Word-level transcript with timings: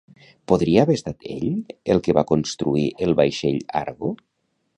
Podria 0.51 0.85
haver 0.87 0.95
estat 0.99 1.27
ell 1.35 1.53
el 1.97 2.01
que 2.07 2.15
va 2.19 2.25
construir 2.33 2.87
el 3.09 3.15
vaixell 3.21 3.61
Argo? 3.83 4.13